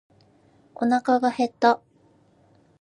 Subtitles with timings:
[0.73, 1.79] おなかが減った。